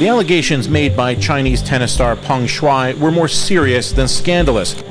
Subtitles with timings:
[0.00, 4.84] The allegations made by Chinese tennis star Peng Shuai were more serious than scandalous.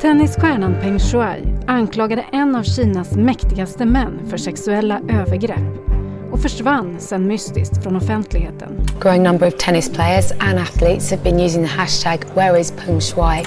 [0.00, 5.90] Tennisstjärnan Peng Shuai anklagade en av Kinas mäktigaste män för sexuella övergrepp
[6.32, 8.86] och försvann sen mystiskt från offentligheten.
[9.00, 13.00] Growing number of tennis players and athletes have been using the hashtag where is Peng
[13.00, 13.44] Shuai.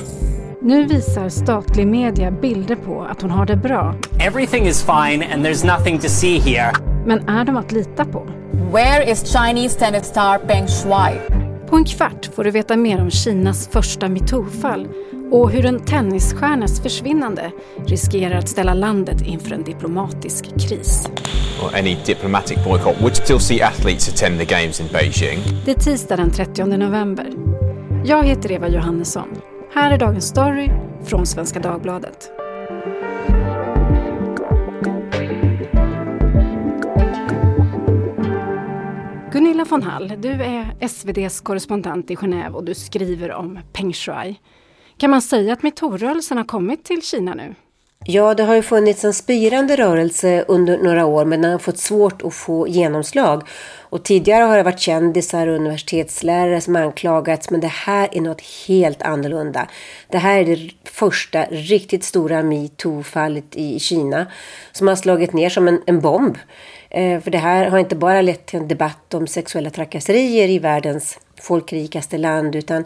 [0.61, 3.95] Nu visar statlig media bilder på att hon har det bra.
[4.19, 6.71] Everything is fine and there's nothing to see here.
[7.05, 8.42] Men är de att lita på?
[8.73, 11.13] Where is Chinese tennis star Peng Shuai?
[11.67, 14.87] På en kvart får du veta mer om Kinas första metoo-fall
[15.31, 17.51] och hur en tennisstjärnas försvinnande
[17.85, 21.07] riskerar att ställa landet inför en diplomatisk kris.
[21.63, 25.39] Or any diplomatic boycott would still see athletes attend the games in Beijing.
[25.65, 27.27] Det är tisdag den 30 november.
[28.05, 29.27] Jag heter Eva Johannesson.
[29.73, 30.69] Här är dagens story
[31.05, 32.42] från Svenska Dagbladet.
[39.43, 44.35] Gunilla von Hall, du är SVDs korrespondent i Genève och du skriver om Peng Shuai.
[44.97, 47.55] Kan man säga att metoo-rörelsen har kommit till Kina nu?
[48.05, 51.77] Ja, det har ju funnits en spirande rörelse under några år men den har fått
[51.77, 53.47] svårt att få genomslag.
[53.81, 58.41] Och tidigare har det varit kändisar och universitetslärare som anklagats men det här är något
[58.67, 59.67] helt annorlunda.
[60.09, 64.25] Det här är det första riktigt stora metoo-fallet i Kina
[64.71, 66.37] som har slagit ner som en, en bomb.
[66.93, 70.59] Eh, för det här har inte bara lett till en debatt om sexuella trakasserier i
[70.59, 72.85] världens folkrikaste land utan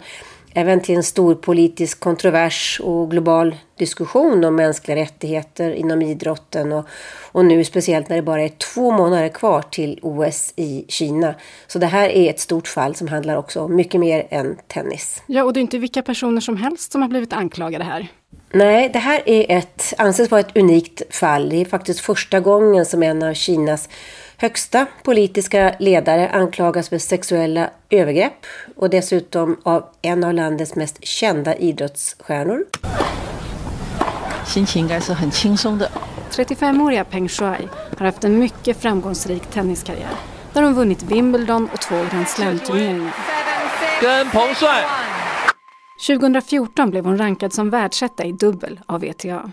[0.53, 6.85] även till en stor politisk kontrovers och global diskussion om mänskliga rättigheter inom idrotten och,
[7.31, 11.35] och nu speciellt när det bara är två månader kvar till OS i Kina.
[11.67, 15.23] Så det här är ett stort fall som handlar också om mycket mer än tennis.
[15.27, 18.07] Ja, och det är inte vilka personer som helst som har blivit anklagade här.
[18.56, 21.48] Nej, det här är ett, anses vara ett unikt fall.
[21.48, 23.88] Det är faktiskt första gången som en av Kinas
[24.36, 31.54] högsta politiska ledare anklagas för sexuella övergrepp och dessutom av en av landets mest kända
[31.54, 32.64] idrottsstjärnor.
[34.44, 35.90] 心情应该是很轻松的。
[36.30, 37.68] 35-åriga Peng Shuai
[37.98, 40.16] har haft en mycket framgångsrik tenniskarriär
[40.52, 43.12] där hon vunnit Wimbledon och två Grand Slam-turneringar.
[45.97, 49.51] 2014 blev hon rankad som världsetta i dubbel av WTA.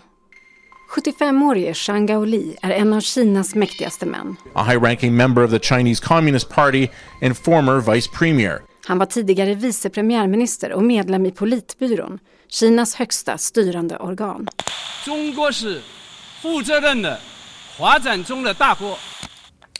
[0.96, 4.36] 75-årige Zhang Gaoli är en av Kinas mäktigaste män.
[4.52, 6.88] A high-ranking member of the Chinese Communist Party
[7.22, 8.58] and former vice premier.
[8.86, 12.18] Han var tidigare vice premiärminister och medlem i politbyrån,
[12.48, 14.48] Kinas högsta styrande organ.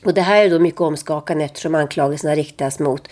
[0.04, 3.08] Och det här är då mycket omskakande eftersom anklagelserna riktas mot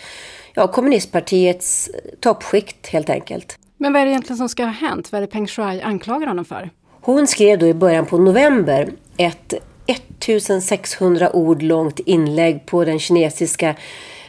[0.53, 3.57] ja, kommunistpartiets toppskikt helt enkelt.
[3.77, 5.11] Men vad är det egentligen som ska ha hänt?
[5.11, 6.69] Vad är det Peng Shuai anklagar honom för?
[7.01, 9.53] Hon skrev då i början på november ett
[9.87, 13.75] 1600 ord långt inlägg på den kinesiska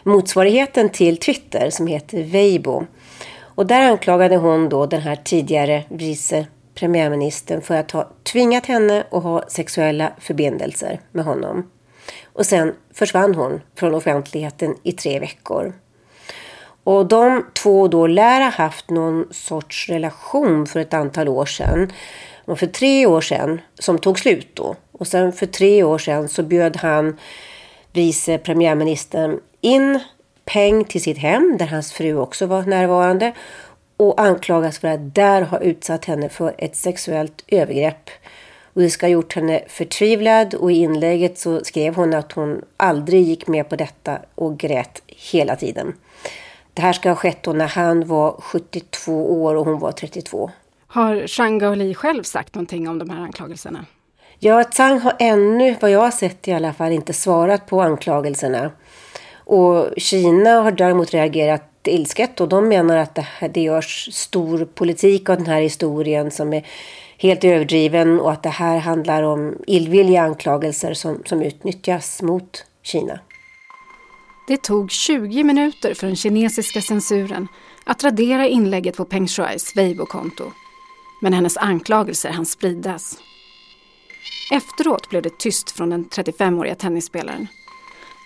[0.03, 2.85] motsvarigheten till Twitter som heter Weibo.
[3.37, 9.05] Och där anklagade hon då den här tidigare vice premiärministern för att ha tvingat henne
[9.11, 11.71] att ha sexuella förbindelser med honom.
[12.33, 15.73] Och sen försvann hon från offentligheten i tre veckor.
[16.85, 21.93] Och de två då lär ha haft någon sorts relation för ett antal år sedan.
[22.45, 24.77] Och för tre år sedan, som tog slut då.
[24.93, 27.19] Och sen för tre år sedan så bjöd han
[27.93, 30.01] vice premiärministern in
[30.45, 33.33] Peng till sitt hem där hans fru också var närvarande
[33.97, 38.11] och anklagas för att där ha utsatt henne för ett sexuellt övergrepp.
[38.73, 42.65] Och det ska ha gjort henne förtvivlad och i inlägget så skrev hon att hon
[42.77, 45.93] aldrig gick med på detta och grät hela tiden.
[46.75, 50.51] Det här ska ha skett då när han var 72 år och hon var 32.
[50.87, 53.85] Har Zhang Gaoli själv sagt någonting om de här anklagelserna?
[54.39, 58.71] Ja, Tsang har ännu, vad jag har sett i alla fall, inte svarat på anklagelserna.
[59.35, 64.65] Och Kina har däremot reagerat ilsket och de menar att det, här, det görs stor
[64.65, 66.67] politik av den här historien som är
[67.19, 73.21] helt överdriven och att det här handlar om illvilliga anklagelser som, som utnyttjas mot Kina.
[74.47, 77.49] Det tog 20 minuter för den kinesiska censuren
[77.85, 80.53] att radera inlägget på Peng Shuais Weibo-konto.
[81.23, 83.19] Men hennes anklagelser hann spridas.
[84.53, 87.47] Efteråt blev det tyst från den 35-åriga tennisspelaren.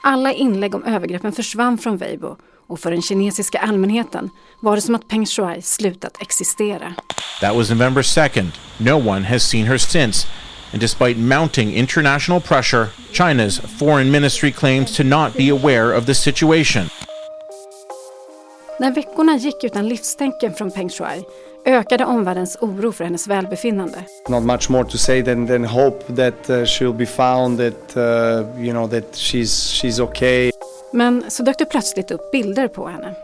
[0.02, 2.36] Alla inlägg om övergreppen försvann från Weibo
[2.66, 4.30] och för den kinesiska allmänheten
[4.60, 6.94] var det som att Peng Shuai slutat existera.
[7.40, 8.50] That was November 2nd.
[8.78, 10.28] No one has seen her since.
[10.72, 16.14] And despite mounting international pressure, China's foreign ministry claims to not be aware of the
[16.14, 16.88] situation.
[18.80, 21.24] När veckorna gick utan livstecken från Peng Shuai
[21.64, 24.04] ökade omvärldens oro för hennes välbefinnande.
[24.28, 28.62] Not much more to say than, than hope that uh, she'll be found, that uh,
[28.64, 30.50] you know that she's she's okay.
[30.92, 33.14] Men så dök det plötsligt upp bilder på henne.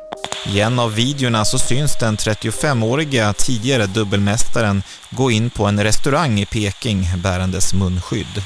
[0.55, 6.41] I en av videorna så syns den 35-åriga tidigare dubbelmästaren gå in på en restaurang
[6.41, 8.43] i Peking bärandes munskydd.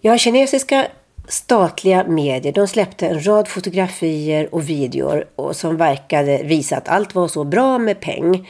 [0.00, 0.86] Ja, kinesiska
[1.28, 7.14] statliga medier de släppte en rad fotografier och videor och som verkade visa att allt
[7.14, 8.48] var så bra med Peng.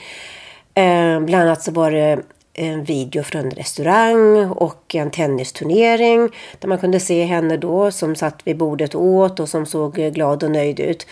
[0.75, 2.19] Eh, bland annat så var det
[2.55, 8.17] en video från en restaurang och en tennisturnering där man kunde se henne då som
[8.17, 11.07] satt vid bordet och åt och som såg glad och nöjd ut.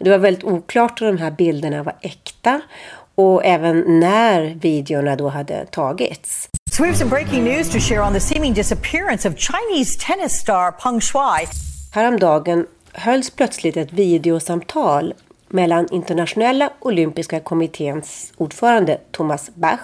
[0.00, 2.60] Det var väldigt oklart om de här bilderna var äkta
[3.14, 6.48] och även när videorna då hade tagits.
[6.70, 10.32] So we have some breaking news to share on the seeming disappearance of Chinese tennis
[10.32, 11.46] star Peng Shuai.
[11.92, 15.14] Häromdagen hölls plötsligt ett videosamtal
[15.48, 19.80] mellan internationella olympiska kommitténs ordförande Thomas Bach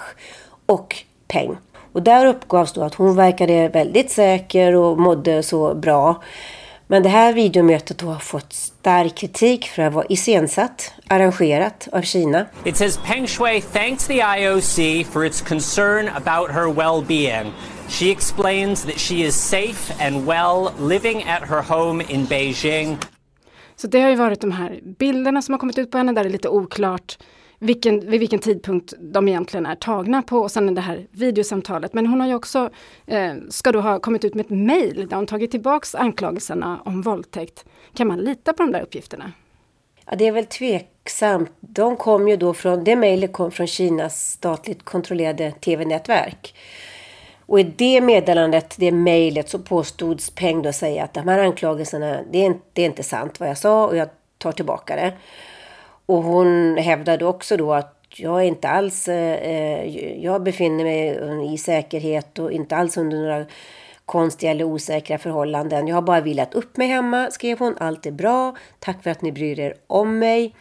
[0.69, 0.97] och
[1.29, 1.56] Peng.
[1.93, 6.23] Och där uppgavs då att hon verkade väldigt säker och mådde så bra.
[6.87, 12.47] Men det här videomötet har fått stark kritik för att vara iscensatt, arrangerat av Kina.
[12.65, 17.53] It says Peng Shui thanks the IOC for its concern about her well-being.
[17.88, 22.97] She explains that she is safe and well living at her home in Beijing.
[23.76, 26.25] Så det har ju varit de här bilderna som har kommit ut på henne där
[26.25, 27.19] det är lite oklart
[27.59, 31.95] vilken, vid vilken tidpunkt de egentligen är tagna på och sen det här videosamtalet.
[31.95, 32.71] Men hon har ju också,
[33.07, 37.03] eh, ska då ha kommit ut med ett mejl där hon tagit tillbaks anklagelserna om
[37.03, 37.65] våldtäkt.
[37.95, 39.33] Kan man lita på de där uppgifterna?
[40.07, 41.53] Ja, det är väl tveksamt.
[41.61, 46.55] De kom ju då från, det mejlet kom från Kinas statligt kontrollerade tv-nätverk.
[47.47, 52.21] Och i det meddelandet, det mejlet, så påstods Peng då säga att de här anklagelserna,
[52.33, 54.09] det är, inte, det är inte sant vad jag sa och jag
[54.39, 55.13] tar tillbaka det.
[56.09, 61.55] Och hon hävdade också då att jag är inte alls, eh, eh, jag befinner mig
[61.55, 63.47] i säkerhet och inte alls under några
[64.07, 65.87] konstiga eller osäkra förhållanden.
[65.89, 67.77] Jag har bara vilat upp mig hemma, skrev hon.
[67.79, 68.57] Allt är bra.
[68.79, 70.55] Tack för att ni bryr er om mig.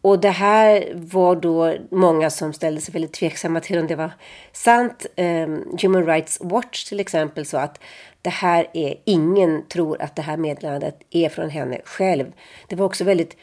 [0.00, 4.10] Och det här var då många som ställde sig väldigt tveksamma till om det var
[4.52, 5.06] sant.
[5.16, 7.80] Um, Human Rights Watch till exempel sa att
[8.22, 12.32] det här är, ingen tror att det här meddelandet är från henne själv.
[12.68, 13.36] Det var också väldigt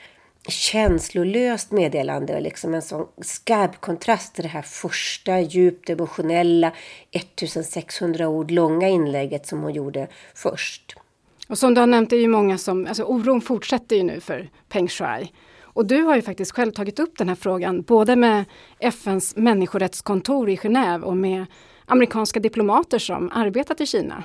[0.47, 6.71] känslolöst meddelande och liksom en sån skarp kontrast till det här första djupt emotionella
[7.11, 10.95] 1600 ord långa inlägget som hon gjorde först.
[11.47, 14.19] Och som du har nämnt det är ju många som, alltså oron fortsätter ju nu
[14.19, 15.31] för Peng Shuai.
[15.61, 18.45] Och du har ju faktiskt själv tagit upp den här frågan både med
[18.79, 21.45] FNs människorättskontor i Genève och med
[21.85, 24.23] amerikanska diplomater som arbetat i Kina.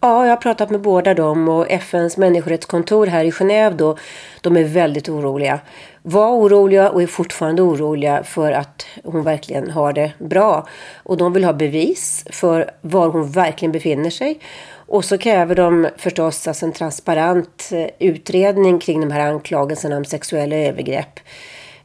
[0.00, 3.96] Ja, jag har pratat med båda dem och FNs människorättskontor här i Genève då,
[4.40, 5.60] de är väldigt oroliga.
[6.02, 10.66] Var oroliga och är fortfarande oroliga för att hon verkligen har det bra.
[11.02, 14.40] Och de vill ha bevis för var hon verkligen befinner sig.
[14.70, 20.04] Och så kräver de förstås alltså en transparent eh, utredning kring de här anklagelserna om
[20.04, 21.20] sexuella övergrepp.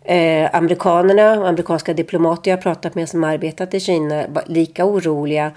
[0.05, 5.51] Eh, amerikanerna, amerikanska diplomater jag pratat med som arbetat i Kina, var lika oroliga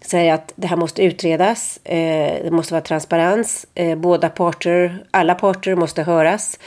[0.00, 1.80] säger att det här måste utredas.
[1.84, 3.66] Eh, det måste vara transparens.
[3.74, 6.58] Eh, båda parter, alla parter måste höras.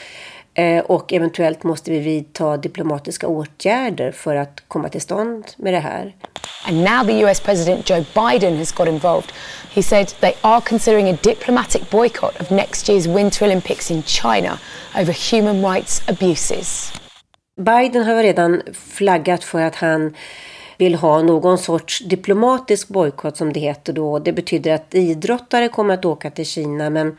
[0.54, 5.78] Eh, och eventuellt måste vi vidta diplomatiska åtgärder för att komma till stånd med det
[5.78, 6.14] här.
[6.68, 9.32] And now the US President Joe Biden has got involved.
[9.74, 14.58] He said they are considering a diplomatic boycott of next year's Winter Olympics in China
[15.00, 16.92] over human rights abuses.
[17.60, 20.14] Biden har redan flaggat för att han
[20.80, 24.18] vill ha någon sorts diplomatisk bojkott som det heter då.
[24.18, 27.16] Det betyder att idrottare kommer att åka till Kina men,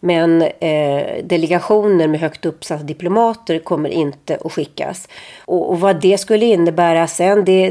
[0.00, 5.08] men eh, delegationer med högt uppsatta diplomater kommer inte att skickas.
[5.44, 7.70] Och, och vad det skulle innebära sen, det,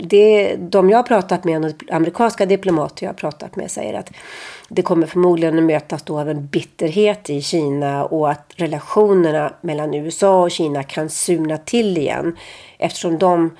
[0.00, 4.10] det, de jag har pratat med, och amerikanska diplomater jag har pratat med säger att
[4.68, 9.94] det kommer förmodligen att mötas då av en bitterhet i Kina och att relationerna mellan
[9.94, 12.36] USA och Kina kan surna till igen
[12.78, 13.50] eftersom de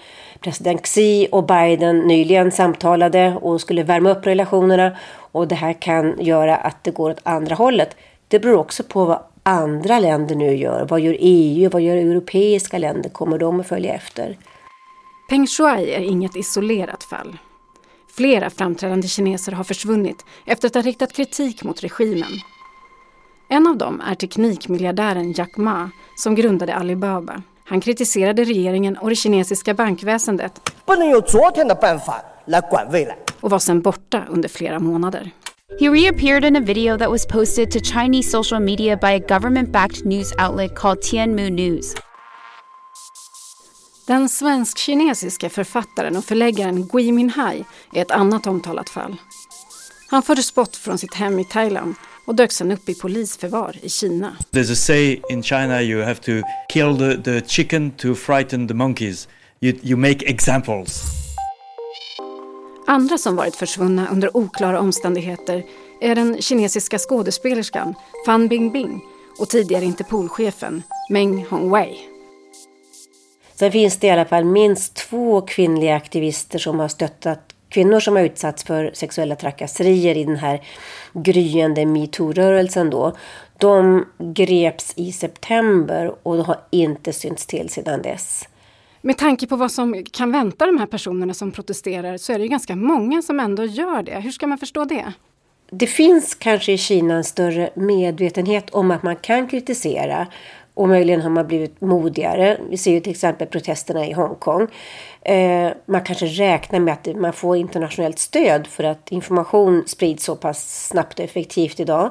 [0.41, 4.97] president Xi och Biden nyligen samtalade och skulle värma upp relationerna
[5.33, 7.97] och det här kan göra att det går åt andra hållet.
[8.29, 10.87] Det beror också på vad andra länder nu gör.
[10.89, 11.71] Vad gör EU?
[11.71, 13.11] Vad gör europeiska länder?
[13.11, 14.37] Kommer de att följa efter?
[15.31, 17.39] Peng Shuai är inget isolerat fall.
[18.17, 22.33] Flera framträdande kineser har försvunnit efter att ha riktat kritik mot regimen.
[23.49, 27.43] En av dem är teknikmiljardären Jack Ma som grundade Alibaba.
[27.71, 30.73] Han kritiserade regeringen och det kinesiska bankväsendet
[33.41, 35.31] och var sedan borta under flera månader.
[35.81, 39.73] He reappeared in a video that was posted to Chinese social media by a government
[39.73, 41.95] backed news outlet called Tianmu News.
[44.07, 49.17] Den svensk-kinesiska författaren och förläggaren Gui Minhai är ett annat omtalat fall.
[50.09, 53.89] Han fördes bort från sitt hem i Thailand och dök sedan upp i polisförvar i
[53.89, 54.37] Kina.
[54.51, 56.33] There's a say in China you have to
[56.73, 59.29] kill the, the chicken to frighten the monkeys.
[59.61, 61.03] You, you make examples.
[62.87, 65.65] Andra som varit försvunna under oklara omständigheter
[66.01, 67.95] är den kinesiska skådespelerskan
[68.27, 69.01] Fan Bingbing
[69.39, 71.99] och tidigare Interpolchefen Meng Hongwei.
[73.55, 78.17] Sen finns det i alla fall minst två kvinnliga aktivister som har stöttat kvinnor som
[78.17, 80.61] har utsatts för sexuella trakasserier i den här
[81.13, 83.17] gryende metoo-rörelsen då.
[83.59, 88.49] De greps i september och har inte synts till sedan dess.
[89.03, 92.45] Med tanke på vad som kan vänta de här personerna som protesterar så är det
[92.45, 94.21] ju ganska många som ändå gör det.
[94.21, 95.13] Hur ska man förstå det?
[95.73, 100.27] Det finns kanske i Kina en större medvetenhet om att man kan kritisera
[100.81, 102.59] och möjligen har man blivit modigare.
[102.71, 104.69] Vi ser ju till exempel protesterna i Hongkong.
[105.23, 110.37] Eh, man kanske räknar med att man får internationellt stöd för att information sprids så
[110.37, 112.11] pass snabbt och effektivt idag.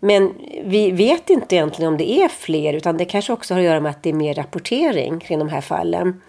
[0.00, 3.66] Men vi vet inte egentligen om det är fler utan det kanske också har att
[3.66, 6.20] göra med att det är mer rapportering kring de här fallen.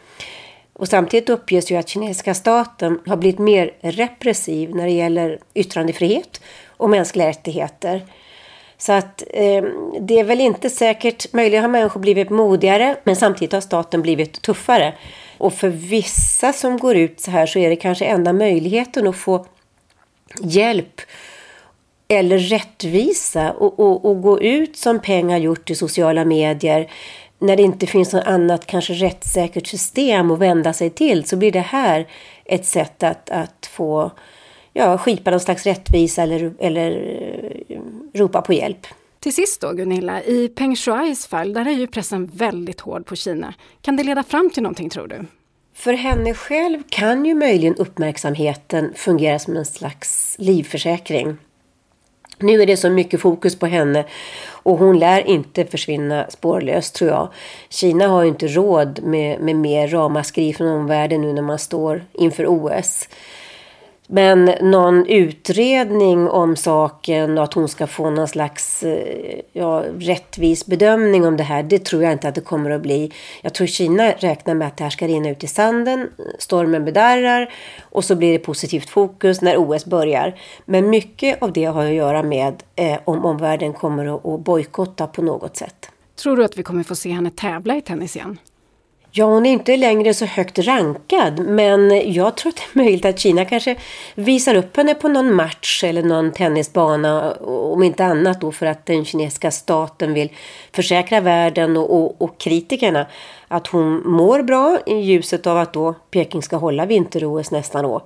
[0.73, 6.41] Och samtidigt uppges ju att kinesiska staten har blivit mer repressiv när det gäller yttrandefrihet
[6.67, 8.05] och mänskliga rättigheter.
[8.77, 9.63] Så att eh,
[10.00, 14.41] det är väl inte säkert, möjligen har människor blivit modigare men samtidigt har staten blivit
[14.41, 14.93] tuffare.
[15.38, 19.15] Och för vissa som går ut så här så är det kanske enda möjligheten att
[19.15, 19.46] få
[20.41, 21.01] hjälp
[22.07, 26.91] eller rättvisa och, och, och gå ut som pengar gjort i sociala medier
[27.39, 31.51] när det inte finns något annat kanske rättssäkert system att vända sig till så blir
[31.51, 32.07] det här
[32.46, 34.12] ett sätt att, att få
[34.74, 36.91] ja, skipa någon slags rättvisa eller, eller
[38.17, 38.88] ropa på hjälp.
[39.19, 43.15] Till sist då Gunilla, i Peng Shuais fall, där är ju pressen väldigt hård på
[43.15, 43.53] Kina.
[43.81, 45.25] Kan det leda fram till någonting tror du?
[45.74, 51.38] För henne själv kan ju möjligen uppmärksamheten fungera som en slags livförsäkring.
[52.39, 54.05] Nu är det så mycket fokus på henne
[54.47, 57.29] och hon lär inte försvinna spårlöst tror jag.
[57.69, 62.05] Kina har ju inte råd med, med mer ramaskri från omvärlden nu när man står
[62.13, 63.09] inför OS.
[64.09, 70.65] Men någon utredning om saken och att hon ska få någon slags eh, ja, rättvis
[70.65, 73.11] bedömning om det här, det tror jag inte att det kommer att bli.
[73.41, 76.09] Jag tror Kina räknar med att det här ska rinna ut i sanden,
[76.39, 80.39] stormen bedarrar och så blir det positivt fokus när OS börjar.
[80.65, 85.07] Men mycket av det har att göra med eh, om omvärlden kommer att, att bojkotta
[85.07, 85.91] på något sätt.
[86.15, 88.37] Tror du att vi kommer få se henne tävla i tennis igen?
[89.11, 93.05] Ja, hon är inte längre så högt rankad, men jag tror att det är möjligt
[93.05, 93.75] att Kina kanske
[94.15, 98.85] visar upp henne på någon match eller någon tennisbana, om inte annat då för att
[98.85, 100.29] den kinesiska staten vill
[100.71, 103.05] försäkra världen och, och, och kritikerna
[103.47, 108.01] att hon mår bra i ljuset av att då Peking ska hålla vinter-OS nästa år.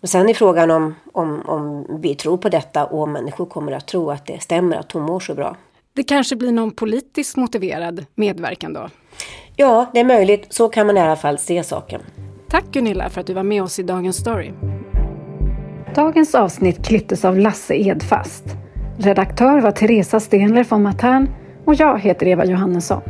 [0.00, 3.72] Men sen är frågan om, om, om vi tror på detta och om människor kommer
[3.72, 5.56] att tro att det stämmer att hon mår så bra.
[5.92, 8.88] Det kanske blir någon politiskt motiverad medverkan då?
[9.60, 10.46] Ja, det är möjligt.
[10.52, 12.00] Så kan man i alla fall se saken.
[12.48, 14.52] Tack Gunilla för att du var med oss i Dagens Story.
[15.94, 18.44] Dagens avsnitt klipptes av Lasse Edfast.
[18.98, 21.28] Redaktör var Teresa Stenler von Matern
[21.64, 23.02] och jag heter Eva Johannesson.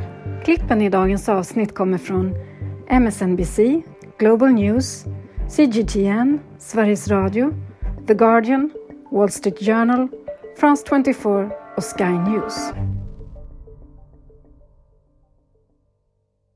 [0.44, 2.34] Klippen i dagens avsnitt kommer från
[2.88, 3.82] MSNBC,
[4.18, 5.04] Global News,
[5.48, 7.52] CGTN, Sveriges Radio,
[8.06, 8.70] The Guardian,
[9.10, 10.08] Wall Street Journal,
[10.60, 12.72] France 24 och Sky News.